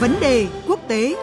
Vấn 0.00 0.20
đề 0.20 0.46
quốc 0.66 0.80
tế. 0.88 1.14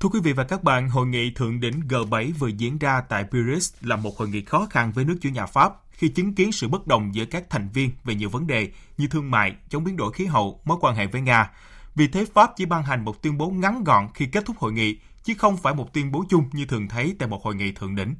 Thưa 0.00 0.08
quý 0.08 0.20
vị 0.20 0.32
và 0.32 0.44
các 0.44 0.64
bạn, 0.64 0.88
hội 0.88 1.06
nghị 1.06 1.30
thượng 1.30 1.60
đỉnh 1.60 1.80
G7 1.88 2.32
vừa 2.38 2.48
diễn 2.48 2.78
ra 2.78 3.00
tại 3.08 3.24
Paris 3.32 3.74
là 3.80 3.96
một 3.96 4.18
hội 4.18 4.28
nghị 4.28 4.44
khó 4.44 4.66
khăn 4.70 4.92
với 4.92 5.04
nước 5.04 5.16
chủ 5.20 5.28
nhà 5.28 5.46
Pháp 5.46 5.72
khi 5.96 6.08
chứng 6.08 6.34
kiến 6.34 6.52
sự 6.52 6.68
bất 6.68 6.86
đồng 6.86 7.14
giữa 7.14 7.24
các 7.24 7.50
thành 7.50 7.68
viên 7.68 7.90
về 8.04 8.14
nhiều 8.14 8.28
vấn 8.28 8.46
đề 8.46 8.70
như 8.98 9.06
thương 9.08 9.30
mại, 9.30 9.56
chống 9.68 9.84
biến 9.84 9.96
đổi 9.96 10.12
khí 10.12 10.26
hậu, 10.26 10.60
mối 10.64 10.78
quan 10.80 10.96
hệ 10.96 11.06
với 11.06 11.20
Nga. 11.20 11.50
Vì 11.94 12.08
thế 12.08 12.26
Pháp 12.34 12.50
chỉ 12.56 12.66
ban 12.66 12.82
hành 12.82 13.04
một 13.04 13.22
tuyên 13.22 13.38
bố 13.38 13.50
ngắn 13.50 13.84
gọn 13.84 14.08
khi 14.14 14.26
kết 14.26 14.44
thúc 14.46 14.58
hội 14.58 14.72
nghị, 14.72 14.98
chứ 15.22 15.34
không 15.38 15.56
phải 15.56 15.74
một 15.74 15.92
tuyên 15.92 16.12
bố 16.12 16.24
chung 16.28 16.50
như 16.52 16.66
thường 16.66 16.88
thấy 16.88 17.16
tại 17.18 17.28
một 17.28 17.42
hội 17.42 17.54
nghị 17.54 17.72
thượng 17.72 17.96
đỉnh. 17.96 18.14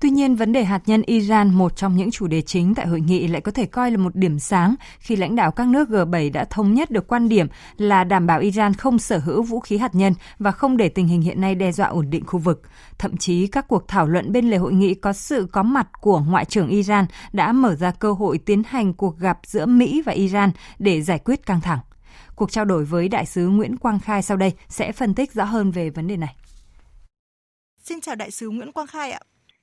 Tuy 0.00 0.10
nhiên, 0.10 0.34
vấn 0.36 0.52
đề 0.52 0.64
hạt 0.64 0.82
nhân 0.86 1.02
Iran, 1.06 1.54
một 1.54 1.76
trong 1.76 1.96
những 1.96 2.10
chủ 2.10 2.26
đề 2.26 2.42
chính 2.42 2.74
tại 2.74 2.86
hội 2.86 3.00
nghị 3.00 3.28
lại 3.28 3.40
có 3.40 3.52
thể 3.52 3.66
coi 3.66 3.90
là 3.90 3.96
một 3.96 4.16
điểm 4.16 4.38
sáng 4.38 4.74
khi 4.98 5.16
lãnh 5.16 5.36
đạo 5.36 5.50
các 5.50 5.66
nước 5.66 5.88
G7 5.88 6.32
đã 6.32 6.44
thống 6.44 6.74
nhất 6.74 6.90
được 6.90 7.06
quan 7.06 7.28
điểm 7.28 7.46
là 7.76 8.04
đảm 8.04 8.26
bảo 8.26 8.40
Iran 8.40 8.74
không 8.74 8.98
sở 8.98 9.18
hữu 9.18 9.42
vũ 9.42 9.60
khí 9.60 9.78
hạt 9.78 9.94
nhân 9.94 10.14
và 10.38 10.52
không 10.52 10.76
để 10.76 10.88
tình 10.88 11.08
hình 11.08 11.20
hiện 11.20 11.40
nay 11.40 11.54
đe 11.54 11.72
dọa 11.72 11.86
ổn 11.86 12.10
định 12.10 12.26
khu 12.26 12.38
vực. 12.38 12.62
Thậm 12.98 13.16
chí, 13.16 13.46
các 13.46 13.68
cuộc 13.68 13.88
thảo 13.88 14.06
luận 14.06 14.32
bên 14.32 14.50
lề 14.50 14.56
hội 14.56 14.72
nghị 14.72 14.94
có 14.94 15.12
sự 15.12 15.48
có 15.52 15.62
mặt 15.62 15.88
của 16.00 16.20
Ngoại 16.20 16.44
trưởng 16.44 16.68
Iran 16.68 17.06
đã 17.32 17.52
mở 17.52 17.74
ra 17.74 17.90
cơ 17.90 18.12
hội 18.12 18.38
tiến 18.38 18.62
hành 18.66 18.94
cuộc 18.94 19.18
gặp 19.18 19.38
giữa 19.46 19.66
Mỹ 19.66 20.02
và 20.06 20.12
Iran 20.12 20.50
để 20.78 21.02
giải 21.02 21.18
quyết 21.18 21.46
căng 21.46 21.60
thẳng. 21.60 21.78
Cuộc 22.34 22.52
trao 22.52 22.64
đổi 22.64 22.84
với 22.84 23.08
Đại 23.08 23.26
sứ 23.26 23.48
Nguyễn 23.48 23.76
Quang 23.76 24.00
Khai 24.00 24.22
sau 24.22 24.36
đây 24.36 24.52
sẽ 24.68 24.92
phân 24.92 25.14
tích 25.14 25.32
rõ 25.32 25.44
hơn 25.44 25.70
về 25.70 25.90
vấn 25.90 26.06
đề 26.06 26.16
này. 26.16 26.36
Xin 27.84 28.00
chào 28.00 28.14
Đại 28.14 28.30
sứ 28.30 28.50
Nguyễn 28.50 28.72
Quang 28.72 28.86
Khai 28.86 29.10
ạ. 29.10 29.20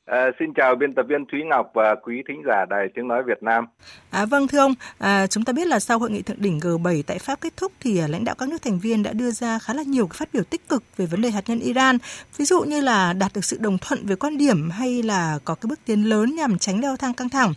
À, 0.07 0.31
xin 0.39 0.53
chào 0.53 0.75
biên 0.75 0.93
tập 0.93 1.05
viên 1.09 1.25
Thúy 1.31 1.43
Ngọc 1.43 1.71
và 1.73 1.95
quý 1.95 2.23
thính 2.27 2.43
giả 2.47 2.65
Đài 2.69 2.87
Tiếng 2.95 3.07
Nói 3.07 3.23
Việt 3.23 3.43
Nam. 3.43 3.65
À, 4.09 4.25
vâng 4.25 4.47
thưa 4.47 4.57
ông, 4.57 4.73
à, 4.97 5.27
chúng 5.27 5.43
ta 5.43 5.53
biết 5.53 5.67
là 5.67 5.79
sau 5.79 5.99
hội 5.99 6.11
nghị 6.11 6.21
thượng 6.21 6.41
đỉnh 6.41 6.59
G7 6.59 7.03
tại 7.07 7.19
Pháp 7.19 7.41
kết 7.41 7.57
thúc 7.57 7.71
thì 7.79 7.99
à, 7.99 8.07
lãnh 8.07 8.25
đạo 8.25 8.35
các 8.37 8.49
nước 8.49 8.61
thành 8.61 8.79
viên 8.79 9.03
đã 9.03 9.13
đưa 9.13 9.31
ra 9.31 9.59
khá 9.59 9.73
là 9.73 9.83
nhiều 9.83 10.09
phát 10.13 10.29
biểu 10.33 10.43
tích 10.43 10.69
cực 10.69 10.83
về 10.97 11.05
vấn 11.05 11.21
đề 11.21 11.29
hạt 11.29 11.41
nhân 11.47 11.59
Iran. 11.59 11.97
Ví 12.37 12.45
dụ 12.45 12.61
như 12.61 12.81
là 12.81 13.13
đạt 13.13 13.31
được 13.33 13.45
sự 13.45 13.57
đồng 13.59 13.77
thuận 13.77 14.05
về 14.05 14.15
quan 14.15 14.37
điểm 14.37 14.69
hay 14.69 15.03
là 15.03 15.39
có 15.45 15.55
cái 15.55 15.67
bước 15.67 15.79
tiến 15.85 16.09
lớn 16.09 16.35
nhằm 16.35 16.57
tránh 16.57 16.81
leo 16.81 16.95
thang 16.95 17.13
căng 17.13 17.29
thẳng. 17.29 17.53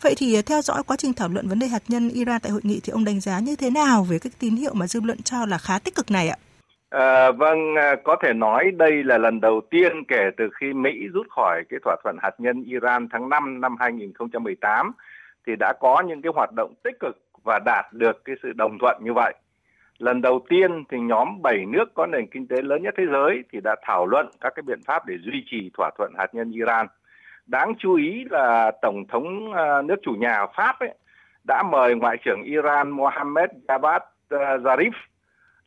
Vậy 0.00 0.14
thì 0.16 0.34
à, 0.34 0.42
theo 0.46 0.62
dõi 0.62 0.82
quá 0.86 0.96
trình 0.96 1.14
thảo 1.14 1.28
luận 1.28 1.48
vấn 1.48 1.58
đề 1.58 1.66
hạt 1.66 1.82
nhân 1.88 2.08
Iran 2.08 2.40
tại 2.40 2.52
hội 2.52 2.60
nghị 2.64 2.80
thì 2.80 2.90
ông 2.90 3.04
đánh 3.04 3.20
giá 3.20 3.40
như 3.40 3.56
thế 3.56 3.70
nào 3.70 4.04
về 4.04 4.18
các 4.18 4.32
tín 4.38 4.56
hiệu 4.56 4.74
mà 4.74 4.86
dư 4.86 5.00
luận 5.00 5.22
cho 5.22 5.46
là 5.46 5.58
khá 5.58 5.78
tích 5.78 5.94
cực 5.94 6.10
này 6.10 6.28
ạ? 6.28 6.36
Ờ, 6.92 7.32
vâng, 7.32 7.74
à, 7.74 7.90
vâng, 7.90 8.02
có 8.04 8.16
thể 8.22 8.32
nói 8.32 8.70
đây 8.70 9.04
là 9.04 9.18
lần 9.18 9.40
đầu 9.40 9.60
tiên 9.70 10.04
kể 10.08 10.30
từ 10.36 10.50
khi 10.60 10.72
Mỹ 10.72 11.08
rút 11.12 11.26
khỏi 11.30 11.62
cái 11.68 11.80
thỏa 11.84 11.96
thuận 12.02 12.16
hạt 12.22 12.30
nhân 12.38 12.62
Iran 12.62 13.08
tháng 13.08 13.28
5 13.28 13.60
năm 13.60 13.76
2018 13.80 14.92
thì 15.46 15.52
đã 15.58 15.72
có 15.80 16.02
những 16.06 16.22
cái 16.22 16.32
hoạt 16.34 16.52
động 16.56 16.74
tích 16.82 17.00
cực 17.00 17.18
và 17.44 17.58
đạt 17.64 17.92
được 17.92 18.24
cái 18.24 18.36
sự 18.42 18.52
đồng 18.52 18.78
thuận 18.80 18.96
như 19.04 19.12
vậy. 19.12 19.34
Lần 19.98 20.22
đầu 20.22 20.44
tiên 20.48 20.84
thì 20.90 20.98
nhóm 21.00 21.42
7 21.42 21.66
nước 21.66 21.94
có 21.94 22.06
nền 22.06 22.26
kinh 22.26 22.46
tế 22.46 22.62
lớn 22.62 22.82
nhất 22.82 22.94
thế 22.96 23.04
giới 23.12 23.44
thì 23.52 23.60
đã 23.64 23.76
thảo 23.82 24.06
luận 24.06 24.28
các 24.40 24.52
cái 24.56 24.62
biện 24.62 24.80
pháp 24.86 25.06
để 25.06 25.14
duy 25.20 25.44
trì 25.50 25.70
thỏa 25.78 25.90
thuận 25.98 26.12
hạt 26.18 26.34
nhân 26.34 26.52
Iran. 26.52 26.86
Đáng 27.46 27.74
chú 27.78 27.94
ý 27.94 28.24
là 28.30 28.70
Tổng 28.82 29.06
thống 29.08 29.52
à, 29.52 29.82
nước 29.82 29.96
chủ 30.02 30.12
nhà 30.12 30.46
Pháp 30.56 30.80
ấy, 30.80 30.94
đã 31.46 31.62
mời 31.62 31.94
Ngoại 31.94 32.16
trưởng 32.24 32.42
Iran 32.42 32.90
Mohammed 32.90 33.50
Javad 33.68 34.00
à, 34.28 34.56
Zarif 34.56 34.92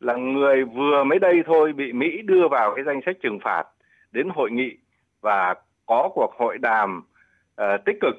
là 0.00 0.14
người 0.14 0.64
vừa 0.64 1.04
mới 1.04 1.18
đây 1.18 1.42
thôi 1.46 1.72
bị 1.72 1.92
Mỹ 1.92 2.22
đưa 2.22 2.48
vào 2.48 2.74
cái 2.74 2.84
danh 2.84 3.00
sách 3.06 3.16
trừng 3.22 3.38
phạt 3.42 3.64
đến 4.12 4.28
hội 4.34 4.50
nghị 4.50 4.76
và 5.20 5.54
có 5.86 6.10
cuộc 6.14 6.34
hội 6.38 6.58
đàm 6.58 7.02
uh, 7.62 7.84
tích 7.84 7.96
cực 8.00 8.14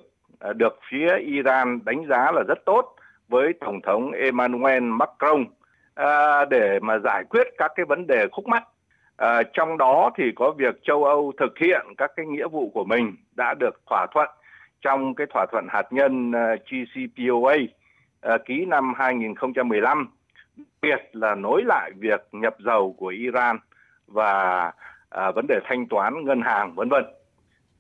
uh, 0.50 0.56
được 0.56 0.79
phía 0.90 1.18
Iran 1.18 1.79
đánh 1.85 2.06
giá 2.09 2.31
là 2.31 2.44
rất 2.47 2.66
tốt 2.66 2.96
với 3.28 3.53
Tổng 3.59 3.81
thống 3.81 4.12
Emmanuel 4.12 4.84
Macron 4.84 5.41
uh, 5.41 6.50
để 6.50 6.79
mà 6.81 7.00
giải 7.00 7.24
quyết 7.29 7.47
các 7.57 7.72
cái 7.75 7.85
vấn 7.85 8.07
đề 8.07 8.28
khúc 8.31 8.47
mắc. 8.47 8.63
Uh, 9.23 9.47
trong 9.53 9.78
đó 9.78 10.12
thì 10.18 10.23
có 10.35 10.52
việc 10.52 10.75
châu 10.84 11.03
Âu 11.03 11.31
thực 11.40 11.57
hiện 11.57 11.85
các 11.97 12.12
cái 12.16 12.25
nghĩa 12.25 12.47
vụ 12.47 12.72
của 12.73 12.85
mình 12.85 13.16
đã 13.35 13.53
được 13.53 13.81
thỏa 13.90 14.07
thuận 14.13 14.29
trong 14.81 15.16
cái 15.16 15.28
thỏa 15.34 15.46
thuận 15.52 15.68
hạt 15.69 15.94
nhân 15.94 16.31
uh, 16.31 16.59
GCPOA 16.66 17.56
uh, 18.34 18.41
ký 18.46 18.66
năm 18.66 18.94
2015 18.97 20.16
biệt 20.81 21.09
là 21.12 21.35
nối 21.35 21.63
lại 21.66 21.91
việc 21.95 22.28
nhập 22.31 22.56
dầu 22.59 22.95
của 23.00 23.07
Iran 23.07 23.57
và 24.07 24.72
à, 25.09 25.31
vấn 25.31 25.45
đề 25.47 25.59
thanh 25.63 25.88
toán 25.88 26.25
ngân 26.25 26.41
hàng 26.41 26.75
vân 26.75 26.90
vân. 26.90 27.06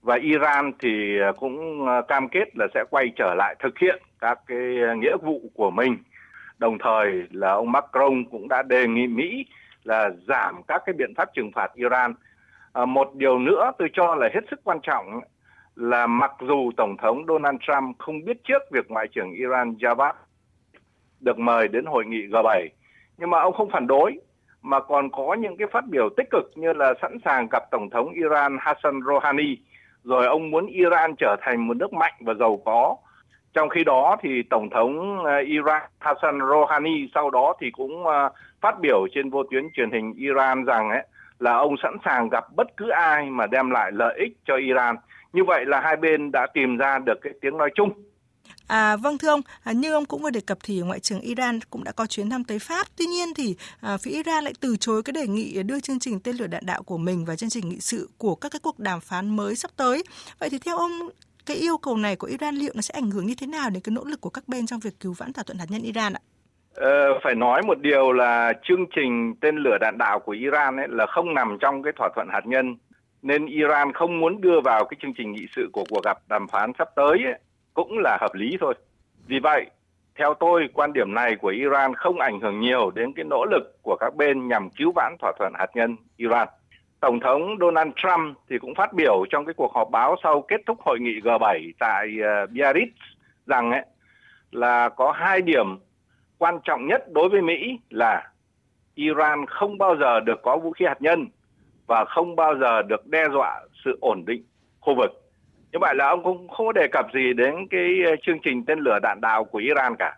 Và 0.01 0.15
Iran 0.15 0.71
thì 0.79 1.19
cũng 1.39 1.87
à, 1.87 2.01
cam 2.07 2.29
kết 2.29 2.57
là 2.57 2.67
sẽ 2.73 2.83
quay 2.89 3.11
trở 3.15 3.33
lại 3.37 3.55
thực 3.59 3.79
hiện 3.79 4.01
các 4.19 4.39
cái 4.47 4.77
nghĩa 4.97 5.17
vụ 5.21 5.41
của 5.53 5.71
mình. 5.71 5.97
Đồng 6.57 6.77
thời 6.77 7.27
là 7.31 7.51
ông 7.51 7.71
Macron 7.71 8.25
cũng 8.31 8.47
đã 8.47 8.63
đề 8.63 8.87
nghị 8.87 9.07
Mỹ 9.07 9.45
là 9.83 10.09
giảm 10.27 10.61
các 10.67 10.81
cái 10.85 10.93
biện 10.93 11.13
pháp 11.17 11.29
trừng 11.33 11.51
phạt 11.55 11.73
Iran. 11.73 12.13
À, 12.73 12.85
một 12.85 13.15
điều 13.15 13.39
nữa 13.39 13.71
tôi 13.77 13.89
cho 13.93 14.15
là 14.15 14.29
hết 14.33 14.41
sức 14.51 14.59
quan 14.63 14.79
trọng 14.83 15.21
là 15.75 16.07
mặc 16.07 16.31
dù 16.47 16.71
tổng 16.77 16.97
thống 16.97 17.25
Donald 17.27 17.57
Trump 17.61 17.99
không 17.99 18.25
biết 18.25 18.43
trước 18.43 18.61
việc 18.71 18.91
ngoại 18.91 19.07
trưởng 19.07 19.31
Iran 19.31 19.73
Javad 19.73 20.13
được 21.19 21.39
mời 21.39 21.67
đến 21.67 21.85
hội 21.85 22.05
nghị 22.05 22.27
G7 22.27 22.67
nhưng 23.17 23.29
mà 23.29 23.39
ông 23.39 23.53
không 23.53 23.69
phản 23.69 23.87
đối, 23.87 24.19
mà 24.61 24.79
còn 24.79 25.11
có 25.11 25.33
những 25.33 25.57
cái 25.57 25.67
phát 25.71 25.85
biểu 25.87 26.09
tích 26.17 26.27
cực 26.31 26.51
như 26.55 26.73
là 26.73 26.93
sẵn 27.01 27.17
sàng 27.25 27.47
gặp 27.51 27.63
tổng 27.71 27.89
thống 27.89 28.11
Iran 28.11 28.57
Hassan 28.59 28.99
Rouhani, 29.07 29.57
rồi 30.03 30.25
ông 30.25 30.51
muốn 30.51 30.65
Iran 30.65 31.15
trở 31.17 31.35
thành 31.41 31.67
một 31.67 31.77
nước 31.77 31.93
mạnh 31.93 32.13
và 32.19 32.33
giàu 32.33 32.61
có. 32.65 32.95
Trong 33.53 33.69
khi 33.69 33.83
đó 33.83 34.15
thì 34.21 34.43
tổng 34.49 34.69
thống 34.69 35.25
à, 35.25 35.37
Iran 35.37 35.81
Hassan 35.99 36.39
Rouhani 36.39 37.07
sau 37.15 37.29
đó 37.29 37.53
thì 37.61 37.71
cũng 37.71 38.07
à, 38.07 38.29
phát 38.61 38.79
biểu 38.79 39.07
trên 39.13 39.29
vô 39.29 39.43
tuyến 39.51 39.63
truyền 39.73 39.91
hình 39.91 40.13
Iran 40.17 40.65
rằng 40.65 40.89
ấy, 40.89 41.03
là 41.39 41.53
ông 41.53 41.75
sẵn 41.83 41.97
sàng 42.05 42.29
gặp 42.29 42.43
bất 42.55 42.67
cứ 42.77 42.89
ai 42.89 43.25
mà 43.25 43.47
đem 43.47 43.69
lại 43.69 43.91
lợi 43.91 44.17
ích 44.19 44.31
cho 44.45 44.55
Iran. 44.55 44.95
Như 45.33 45.43
vậy 45.43 45.65
là 45.65 45.81
hai 45.81 45.95
bên 45.95 46.31
đã 46.31 46.47
tìm 46.53 46.77
ra 46.77 46.99
được 46.99 47.21
cái 47.21 47.33
tiếng 47.41 47.57
nói 47.57 47.69
chung. 47.75 47.89
À, 48.67 48.95
vâng 48.95 49.17
thưa 49.17 49.29
ông, 49.29 49.41
à, 49.63 49.71
như 49.71 49.93
ông 49.93 50.05
cũng 50.05 50.21
vừa 50.21 50.29
đề 50.29 50.39
cập 50.39 50.57
thì 50.63 50.79
ngoại 50.79 50.99
trưởng 50.99 51.19
Iran 51.19 51.59
cũng 51.69 51.83
đã 51.83 51.91
có 51.91 52.05
chuyến 52.05 52.29
thăm 52.29 52.43
tới 52.43 52.59
Pháp. 52.59 52.87
Tuy 52.97 53.05
nhiên 53.05 53.33
thì 53.35 53.55
à, 53.81 53.97
phía 53.97 54.11
Iran 54.11 54.43
lại 54.43 54.53
từ 54.59 54.77
chối 54.79 55.03
cái 55.03 55.13
đề 55.13 55.27
nghị 55.27 55.63
đưa 55.63 55.79
chương 55.79 55.99
trình 55.99 56.19
tên 56.19 56.35
lửa 56.35 56.47
đạn 56.47 56.65
đạo 56.65 56.83
của 56.83 56.97
mình 56.97 57.25
và 57.25 57.35
chương 57.35 57.49
trình 57.49 57.69
nghị 57.69 57.79
sự 57.79 58.09
của 58.17 58.35
các 58.35 58.51
cái 58.51 58.59
cuộc 58.63 58.79
đàm 58.79 58.99
phán 58.99 59.35
mới 59.35 59.55
sắp 59.55 59.71
tới. 59.77 60.03
Vậy 60.39 60.49
thì 60.49 60.59
theo 60.59 60.77
ông 60.77 60.91
cái 61.45 61.57
yêu 61.57 61.77
cầu 61.77 61.97
này 61.97 62.15
của 62.15 62.27
Iran 62.27 62.55
liệu 62.55 62.71
nó 62.75 62.81
sẽ 62.81 62.93
ảnh 62.93 63.11
hưởng 63.11 63.25
như 63.25 63.35
thế 63.37 63.47
nào 63.47 63.69
đến 63.69 63.81
cái 63.83 63.91
nỗ 63.91 64.03
lực 64.03 64.21
của 64.21 64.29
các 64.29 64.43
bên 64.47 64.65
trong 64.65 64.79
việc 64.79 64.99
cứu 64.99 65.13
vãn 65.17 65.33
thỏa 65.33 65.43
thuận 65.43 65.57
hạt 65.57 65.65
nhân 65.69 65.81
Iran 65.81 66.13
ạ? 66.13 66.21
Ờ, 66.73 67.19
phải 67.23 67.35
nói 67.35 67.61
một 67.67 67.79
điều 67.81 68.11
là 68.11 68.53
chương 68.63 68.85
trình 68.95 69.33
tên 69.41 69.55
lửa 69.55 69.77
đạn 69.81 69.97
đạo 69.97 70.19
của 70.19 70.31
Iran 70.31 70.77
ấy 70.77 70.87
là 70.89 71.05
không 71.05 71.33
nằm 71.33 71.57
trong 71.61 71.83
cái 71.83 71.93
thỏa 71.97 72.09
thuận 72.15 72.27
hạt 72.31 72.41
nhân 72.45 72.75
nên 73.21 73.45
Iran 73.45 73.93
không 73.93 74.19
muốn 74.19 74.41
đưa 74.41 74.61
vào 74.63 74.85
cái 74.85 74.97
chương 75.01 75.13
trình 75.17 75.31
nghị 75.31 75.45
sự 75.55 75.69
của 75.73 75.83
cuộc 75.89 76.03
gặp 76.03 76.17
đàm 76.29 76.47
phán 76.47 76.71
sắp 76.77 76.87
tới 76.95 77.23
ấy, 77.25 77.39
cũng 77.77 77.99
là 77.99 78.17
hợp 78.21 78.33
lý 78.33 78.57
thôi. 78.59 78.73
Vì 79.27 79.39
vậy, 79.39 79.65
theo 80.15 80.33
tôi, 80.33 80.69
quan 80.73 80.93
điểm 80.93 81.13
này 81.13 81.35
của 81.35 81.47
Iran 81.47 81.93
không 81.93 82.19
ảnh 82.19 82.39
hưởng 82.39 82.59
nhiều 82.59 82.91
đến 82.95 83.13
cái 83.13 83.25
nỗ 83.25 83.45
lực 83.45 83.77
của 83.81 83.95
các 83.99 84.15
bên 84.15 84.47
nhằm 84.47 84.69
cứu 84.69 84.91
vãn 84.95 85.15
thỏa 85.19 85.31
thuận 85.39 85.53
hạt 85.55 85.67
nhân 85.73 85.95
Iran. 86.17 86.47
Tổng 86.99 87.19
thống 87.19 87.57
Donald 87.59 87.91
Trump 87.95 88.37
thì 88.49 88.57
cũng 88.59 88.75
phát 88.75 88.93
biểu 88.93 89.25
trong 89.29 89.45
cái 89.45 89.53
cuộc 89.53 89.73
họp 89.73 89.89
báo 89.91 90.15
sau 90.23 90.41
kết 90.41 90.61
thúc 90.65 90.77
hội 90.81 90.99
nghị 90.99 91.19
G7 91.23 91.71
tại 91.79 92.07
ờ, 92.23 92.45
Biarritz 92.45 92.87
rằng 93.45 93.71
ấy, 93.71 93.85
là 94.51 94.89
có 94.89 95.11
hai 95.11 95.41
điểm 95.41 95.77
quan 96.37 96.59
trọng 96.63 96.87
nhất 96.87 97.11
đối 97.11 97.29
với 97.29 97.41
Mỹ 97.41 97.79
là 97.89 98.31
Iran 98.95 99.45
không 99.45 99.77
bao 99.77 99.95
giờ 99.99 100.19
được 100.19 100.41
có 100.43 100.57
vũ 100.57 100.71
khí 100.71 100.85
hạt 100.85 101.01
nhân 101.01 101.27
và 101.87 102.05
không 102.05 102.35
bao 102.35 102.57
giờ 102.57 102.81
được 102.81 103.07
đe 103.07 103.23
dọa 103.33 103.61
sự 103.85 103.97
ổn 104.01 104.25
định 104.25 104.43
khu 104.79 104.95
vực 104.95 105.26
như 105.77 105.81
vậy 105.81 105.95
là 105.95 106.07
ông 106.07 106.23
cũng 106.23 106.47
không 106.47 106.65
có 106.67 106.71
đề 106.71 106.87
cập 106.87 107.05
gì 107.13 107.33
đến 107.33 107.67
cái 107.69 108.03
ờ, 108.05 108.15
chương 108.21 108.39
trình 108.43 108.65
tên 108.65 108.79
lửa 108.79 108.99
đạn 109.03 109.21
đạo 109.21 109.43
của 109.43 109.57
Iran 109.57 109.95
cả. 109.99 110.17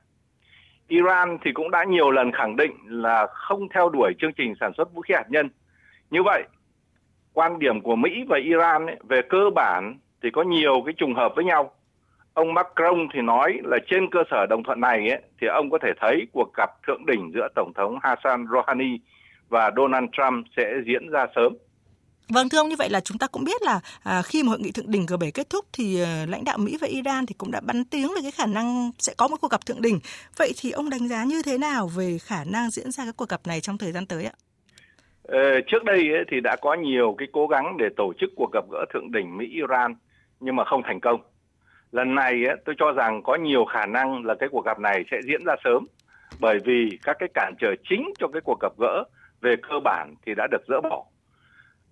Iran 0.87 1.37
thì 1.43 1.51
cũng 1.53 1.71
đã 1.71 1.83
nhiều 1.83 2.11
lần 2.11 2.31
khẳng 2.31 2.55
định 2.55 2.71
là 2.85 3.27
không 3.33 3.69
theo 3.69 3.89
đuổi 3.89 4.13
chương 4.19 4.33
trình 4.33 4.53
sản 4.59 4.71
xuất 4.77 4.93
vũ 4.93 5.01
khí 5.01 5.13
hạt 5.13 5.25
nhân. 5.29 5.49
Như 6.09 6.23
vậy, 6.23 6.43
quan 7.33 7.59
điểm 7.59 7.81
của 7.81 7.95
Mỹ 7.95 8.23
và 8.29 8.37
Iran 8.37 8.85
ấy, 8.85 8.95
về 9.09 9.21
cơ 9.29 9.49
bản 9.55 9.97
thì 10.23 10.29
có 10.31 10.43
nhiều 10.43 10.81
cái 10.85 10.93
trùng 10.97 11.15
hợp 11.15 11.33
với 11.35 11.45
nhau. 11.45 11.71
Ông 12.33 12.53
Macron 12.53 13.07
thì 13.13 13.21
nói 13.21 13.59
là 13.63 13.77
trên 13.87 14.09
cơ 14.09 14.23
sở 14.31 14.45
đồng 14.49 14.63
thuận 14.63 14.79
này 14.81 15.09
ấy, 15.09 15.21
thì 15.41 15.47
ông 15.47 15.69
có 15.69 15.77
thể 15.77 15.91
thấy 15.99 16.27
cuộc 16.31 16.53
gặp 16.53 16.69
thượng 16.87 17.05
đỉnh 17.05 17.31
giữa 17.33 17.47
Tổng 17.55 17.73
thống 17.75 17.99
Hassan 18.01 18.45
Rouhani 18.51 18.99
và 19.49 19.71
Donald 19.77 20.05
Trump 20.11 20.45
sẽ 20.57 20.73
diễn 20.85 21.09
ra 21.09 21.25
sớm. 21.35 21.53
Vâng 22.33 22.49
thưa 22.49 22.57
ông 22.57 22.69
như 22.69 22.75
vậy 22.79 22.89
là 22.89 22.99
chúng 22.99 23.17
ta 23.17 23.27
cũng 23.27 23.43
biết 23.43 23.61
là 23.61 23.79
à, 24.03 24.21
khi 24.21 24.43
mà 24.43 24.49
hội 24.49 24.59
nghị 24.59 24.71
thượng 24.71 24.91
đỉnh 24.91 25.05
G7 25.05 25.31
kết 25.33 25.49
thúc 25.49 25.65
thì 25.73 26.01
à, 26.01 26.25
lãnh 26.29 26.43
đạo 26.43 26.57
Mỹ 26.57 26.77
và 26.81 26.87
Iran 26.87 27.25
thì 27.25 27.35
cũng 27.37 27.51
đã 27.51 27.61
bắn 27.63 27.83
tiếng 27.85 28.07
về 28.07 28.21
cái 28.21 28.31
khả 28.31 28.45
năng 28.45 28.91
sẽ 28.99 29.13
có 29.17 29.27
một 29.27 29.37
cuộc 29.41 29.51
gặp 29.51 29.65
thượng 29.65 29.81
đỉnh. 29.81 29.99
Vậy 30.37 30.53
thì 30.61 30.71
ông 30.71 30.89
đánh 30.89 31.07
giá 31.07 31.23
như 31.23 31.41
thế 31.45 31.57
nào 31.57 31.87
về 31.97 32.17
khả 32.21 32.43
năng 32.43 32.69
diễn 32.69 32.91
ra 32.91 33.05
các 33.05 33.17
cuộc 33.17 33.29
gặp 33.29 33.41
này 33.47 33.61
trong 33.61 33.77
thời 33.77 33.91
gian 33.91 34.05
tới 34.05 34.25
ạ? 34.25 34.31
Ờ, 35.23 35.61
trước 35.67 35.83
đây 35.83 35.97
ấy, 35.97 36.23
thì 36.31 36.39
đã 36.43 36.55
có 36.61 36.73
nhiều 36.73 37.15
cái 37.17 37.27
cố 37.31 37.47
gắng 37.47 37.77
để 37.77 37.85
tổ 37.97 38.13
chức 38.19 38.29
cuộc 38.35 38.51
gặp 38.53 38.63
gỡ 38.71 38.85
thượng 38.93 39.11
đỉnh 39.11 39.37
Mỹ 39.37 39.45
Iran 39.53 39.95
nhưng 40.39 40.55
mà 40.55 40.63
không 40.65 40.81
thành 40.85 40.99
công. 40.99 41.21
Lần 41.91 42.15
này 42.15 42.45
ấy, 42.45 42.57
tôi 42.65 42.75
cho 42.79 42.91
rằng 42.91 43.23
có 43.23 43.35
nhiều 43.35 43.65
khả 43.65 43.85
năng 43.85 44.25
là 44.25 44.35
cái 44.39 44.49
cuộc 44.51 44.65
gặp 44.65 44.79
này 44.79 45.03
sẽ 45.11 45.17
diễn 45.27 45.45
ra 45.45 45.55
sớm 45.63 45.87
bởi 46.39 46.57
vì 46.65 46.99
các 47.03 47.15
cái 47.19 47.29
cản 47.33 47.53
trở 47.59 47.75
chính 47.89 48.13
cho 48.19 48.27
cái 48.27 48.41
cuộc 48.45 48.59
gặp 48.61 48.71
gỡ 48.79 49.03
về 49.41 49.55
cơ 49.69 49.75
bản 49.83 50.13
thì 50.25 50.31
đã 50.37 50.47
được 50.51 50.61
dỡ 50.67 50.81
bỏ 50.81 51.05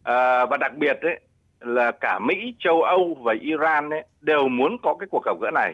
à, 0.07 0.45
và 0.45 0.57
đặc 0.57 0.77
biệt 0.77 1.01
ấy 1.01 1.19
là 1.59 1.92
cả 1.92 2.19
Mỹ, 2.19 2.56
châu 2.59 2.81
Âu 2.81 3.18
và 3.21 3.33
Iran 3.42 3.89
ấy 3.89 4.04
đều 4.21 4.48
muốn 4.48 4.77
có 4.83 4.95
cái 5.00 5.07
cuộc 5.12 5.25
gặp 5.25 5.36
gỡ 5.42 5.51
này. 5.54 5.74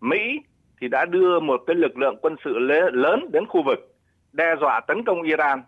Mỹ 0.00 0.40
thì 0.80 0.88
đã 0.88 1.04
đưa 1.04 1.40
một 1.40 1.60
cái 1.66 1.76
lực 1.76 1.98
lượng 1.98 2.16
quân 2.22 2.36
sự 2.44 2.58
lớn 2.92 3.30
đến 3.32 3.46
khu 3.46 3.62
vực 3.62 3.78
đe 4.32 4.54
dọa 4.60 4.80
tấn 4.80 5.04
công 5.04 5.22
Iran 5.22 5.62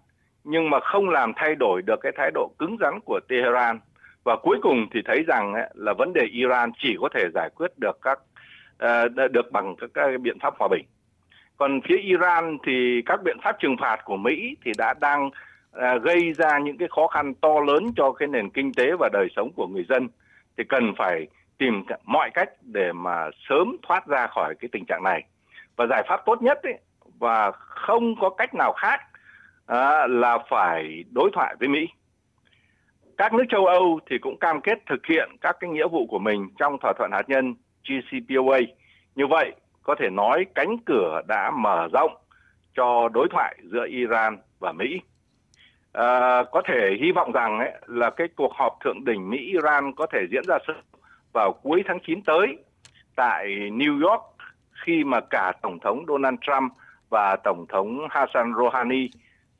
nhưng 0.44 0.70
mà 0.70 0.80
không 0.80 1.08
làm 1.08 1.32
thay 1.36 1.54
đổi 1.54 1.82
được 1.82 2.00
cái 2.00 2.12
thái 2.16 2.30
độ 2.34 2.50
cứng 2.58 2.76
rắn 2.80 3.00
của 3.04 3.20
Tehran 3.28 3.80
và 4.24 4.36
cuối 4.36 4.58
cùng 4.62 4.86
thì 4.92 5.00
thấy 5.04 5.24
rằng 5.26 5.54
ấy, 5.54 5.70
là 5.74 5.92
vấn 5.92 6.12
đề 6.12 6.22
Iran 6.32 6.70
chỉ 6.78 6.96
có 7.00 7.08
thể 7.14 7.24
giải 7.34 7.50
quyết 7.54 7.70
được 7.78 7.98
các 8.02 8.18
uh, 8.84 9.30
được 9.32 9.52
bằng 9.52 9.76
các, 9.80 9.90
các 9.94 10.20
biện 10.20 10.38
pháp 10.42 10.54
hòa 10.58 10.68
bình. 10.68 10.84
Còn 11.56 11.80
phía 11.88 11.96
Iran 11.96 12.58
thì 12.66 13.02
các 13.06 13.22
biện 13.22 13.36
pháp 13.44 13.56
trừng 13.60 13.76
phạt 13.80 13.96
của 14.04 14.16
Mỹ 14.16 14.56
thì 14.64 14.72
đã 14.78 14.94
đang 15.00 15.30
à, 15.72 15.96
gây 16.02 16.32
ra 16.32 16.58
những 16.58 16.78
cái 16.78 16.88
khó 16.88 17.06
khăn 17.06 17.34
to 17.34 17.60
lớn 17.66 17.92
cho 17.96 18.12
cái 18.12 18.28
nền 18.28 18.50
kinh 18.50 18.74
tế 18.74 18.90
và 18.98 19.08
đời 19.12 19.28
sống 19.36 19.52
của 19.56 19.66
người 19.66 19.84
dân 19.88 20.08
thì 20.56 20.64
cần 20.68 20.92
phải 20.98 21.26
tìm 21.58 21.84
mọi 22.04 22.30
cách 22.34 22.48
để 22.62 22.92
mà 22.92 23.30
sớm 23.48 23.76
thoát 23.82 24.06
ra 24.06 24.26
khỏi 24.26 24.54
cái 24.60 24.68
tình 24.72 24.84
trạng 24.88 25.02
này 25.04 25.24
và 25.76 25.86
giải 25.86 26.02
pháp 26.08 26.20
tốt 26.26 26.42
nhất 26.42 26.62
ấy, 26.62 26.78
và 27.18 27.50
không 27.50 28.14
có 28.20 28.30
cách 28.30 28.54
nào 28.54 28.72
khác 28.72 29.00
à, 29.66 30.06
là 30.06 30.38
phải 30.50 31.04
đối 31.10 31.30
thoại 31.32 31.54
với 31.60 31.68
Mỹ. 31.68 31.88
Các 33.18 33.34
nước 33.34 33.44
châu 33.48 33.66
Âu 33.66 34.00
thì 34.10 34.18
cũng 34.18 34.38
cam 34.38 34.60
kết 34.60 34.78
thực 34.86 35.06
hiện 35.06 35.30
các 35.40 35.56
cái 35.60 35.70
nghĩa 35.70 35.88
vụ 35.88 36.06
của 36.06 36.18
mình 36.18 36.48
trong 36.58 36.76
thỏa 36.82 36.92
thuận 36.98 37.10
hạt 37.12 37.28
nhân 37.28 37.54
JCPOA. 37.84 38.66
Như 39.14 39.26
vậy 39.26 39.52
có 39.82 39.94
thể 39.94 40.10
nói 40.10 40.46
cánh 40.54 40.76
cửa 40.86 41.20
đã 41.28 41.50
mở 41.50 41.88
rộng 41.92 42.16
cho 42.76 43.08
đối 43.08 43.28
thoại 43.30 43.58
giữa 43.72 43.86
Iran 43.86 44.38
và 44.58 44.72
Mỹ. 44.72 45.00
À, 45.92 46.42
có 46.52 46.62
thể 46.68 46.96
hy 47.00 47.12
vọng 47.12 47.32
rằng 47.32 47.58
ấy, 47.58 47.72
là 47.86 48.10
cái 48.10 48.28
cuộc 48.36 48.52
họp 48.54 48.78
thượng 48.84 49.04
đỉnh 49.04 49.30
Mỹ 49.30 49.38
Iran 49.38 49.92
có 49.96 50.06
thể 50.12 50.18
diễn 50.30 50.42
ra 50.48 50.58
sớm 50.66 50.76
vào 51.32 51.52
cuối 51.62 51.82
tháng 51.86 51.98
9 52.06 52.22
tới 52.22 52.46
tại 53.16 53.46
New 53.48 54.08
York 54.08 54.22
khi 54.86 55.04
mà 55.04 55.20
cả 55.30 55.52
tổng 55.62 55.78
thống 55.80 56.04
Donald 56.08 56.36
Trump 56.40 56.72
và 57.08 57.36
tổng 57.44 57.66
thống 57.68 57.98
Hassan 58.10 58.52
Rouhani 58.58 59.08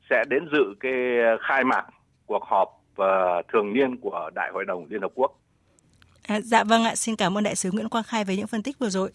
sẽ 0.09 0.23
đến 0.29 0.47
dự 0.51 0.75
cái 0.79 0.93
khai 1.41 1.63
mạc 1.63 1.85
cuộc 2.25 2.43
họp 2.43 2.81
uh, 3.01 3.07
thường 3.53 3.73
niên 3.73 3.97
của 3.97 4.29
Đại 4.35 4.51
hội 4.53 4.65
đồng 4.65 4.85
Liên 4.89 5.01
Hợp 5.01 5.11
Quốc. 5.15 5.31
À, 6.27 6.41
dạ 6.41 6.63
vâng 6.63 6.83
ạ, 6.83 6.95
xin 6.95 7.15
cảm 7.15 7.37
ơn 7.37 7.43
đại 7.43 7.55
sứ 7.55 7.71
Nguyễn 7.71 7.89
Quang 7.89 8.03
Khai 8.03 8.23
về 8.25 8.35
những 8.37 8.47
phân 8.47 8.63
tích 8.63 8.79
vừa 8.79 8.89
rồi. 8.89 9.09